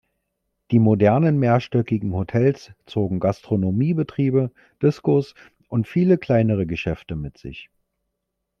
[0.71, 4.49] Die modernen mehrstöckigen Hotels zogen Gastronomiebetriebe,
[4.81, 5.35] Discos
[5.67, 7.69] und viele kleinere Geschäfte mit sich.